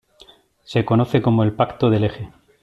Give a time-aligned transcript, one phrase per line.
[0.63, 2.31] Se conoce como el Pacto del Eje.